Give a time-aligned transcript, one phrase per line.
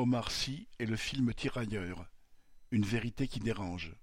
[0.00, 2.06] Omar Sy et le film Tirailleurs,
[2.70, 3.94] une vérité qui dérange.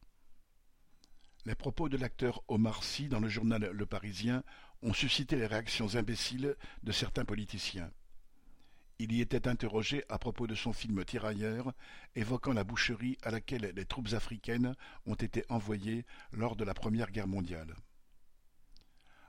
[1.45, 4.43] Les propos de l'acteur Omar Sy dans le journal Le Parisien
[4.83, 7.91] ont suscité les réactions imbéciles de certains politiciens.
[8.99, 11.73] Il y était interrogé à propos de son film Tirailleurs,
[12.13, 14.75] évoquant la boucherie à laquelle les troupes africaines
[15.07, 17.73] ont été envoyées lors de la Première Guerre mondiale.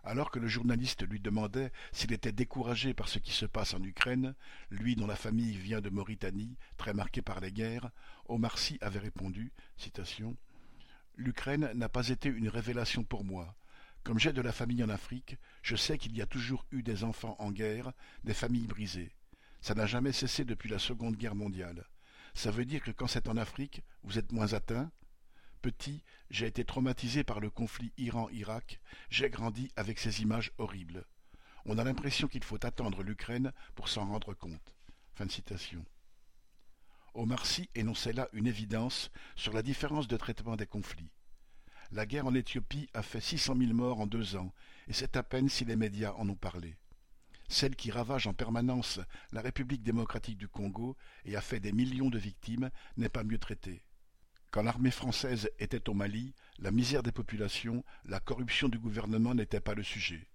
[0.04, 3.82] Alors que le journaliste lui demandait s'il était découragé par ce qui se passe en
[3.82, 4.34] Ukraine,
[4.70, 7.90] lui dont la famille vient de Mauritanie, très marquée par les guerres,
[8.26, 9.52] Omar Sy avait répondu
[11.16, 13.56] L'Ukraine n'a pas été une révélation pour moi.
[14.04, 17.04] Comme j'ai de la famille en Afrique, je sais qu'il y a toujours eu des
[17.04, 17.92] enfants en guerre,
[18.24, 19.12] des familles brisées.
[19.60, 21.84] Ça n'a jamais cessé depuis la Seconde Guerre mondiale.
[22.34, 24.90] Ça veut dire que quand c'est en Afrique, vous êtes moins atteint
[25.62, 28.80] Petit, j'ai été traumatisé par le conflit Iran-Irak,
[29.10, 31.04] j'ai grandi avec ces images horribles.
[31.64, 34.76] On a l'impression qu'il faut attendre l'Ukraine pour s'en rendre compte.
[35.14, 35.32] Fin de.
[37.14, 37.44] Omar
[37.74, 41.10] énonçait là une évidence sur la différence de traitement des conflits.
[41.90, 44.54] La guerre en Éthiopie a fait six cent mille morts en deux ans,
[44.86, 46.76] et c'est à peine si les médias en ont parlé.
[47.48, 49.00] Celle qui ravage en permanence
[49.32, 53.38] la République démocratique du Congo et a fait des millions de victimes n'est pas mieux
[53.38, 53.82] traitée.
[54.50, 59.60] Quand l'armée française était au Mali, la misère des populations, la corruption du gouvernement n'étaient
[59.60, 60.26] pas le sujet.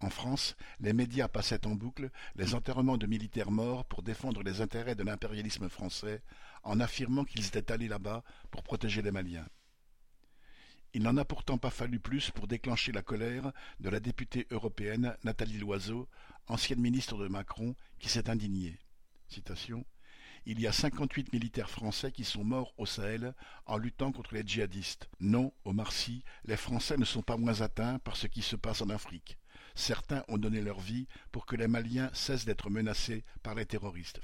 [0.00, 4.60] En France, les médias passaient en boucle les enterrements de militaires morts pour défendre les
[4.60, 6.22] intérêts de l'impérialisme français,
[6.64, 9.46] en affirmant qu'ils étaient allés là-bas pour protéger les Maliens.
[10.94, 15.16] Il n'en a pourtant pas fallu plus pour déclencher la colère de la députée européenne
[15.24, 16.08] Nathalie Loiseau,
[16.48, 18.78] ancienne ministre de Macron, qui s'est indignée.
[19.28, 19.84] Citation
[20.44, 23.34] il y a cinquante-huit militaires français qui sont morts au Sahel
[23.66, 25.08] en luttant contre les djihadistes.
[25.20, 28.82] Non, Omar Sy, les Français ne sont pas moins atteints par ce qui se passe
[28.82, 29.38] en Afrique.
[29.74, 34.20] Certains ont donné leur vie pour que les Maliens cessent d'être menacés par les terroristes.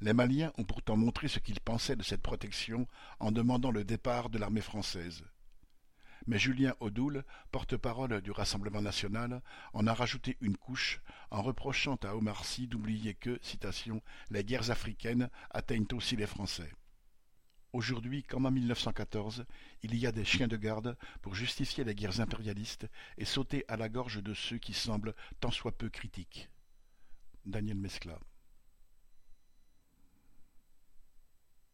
[0.00, 2.86] Les Maliens ont pourtant montré ce qu'ils pensaient de cette protection
[3.18, 5.24] en demandant le départ de l'armée française
[6.28, 11.00] mais Julien Audoul, porte-parole du Rassemblement national, en a rajouté une couche
[11.30, 16.70] en reprochant à Omar Sy d'oublier que, citation, les guerres africaines atteignent aussi les Français.
[17.72, 19.46] Aujourd'hui, comme en 1914,
[19.82, 23.78] il y a des chiens de garde pour justifier les guerres impérialistes et sauter à
[23.78, 26.50] la gorge de ceux qui semblent tant soit peu critiques.
[27.46, 27.78] Daniel